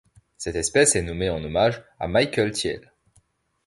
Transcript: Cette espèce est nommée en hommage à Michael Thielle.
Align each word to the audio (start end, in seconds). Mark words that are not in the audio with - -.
Cette 0.39 0.55
espèce 0.55 0.95
est 0.95 1.03
nommée 1.03 1.29
en 1.29 1.43
hommage 1.43 1.83
à 1.99 2.07
Michael 2.07 2.49
Thielle. 2.53 2.91